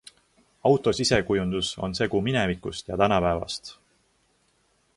[0.69, 3.71] Auto sisekujundus on segu minevikust ja tänapäevast.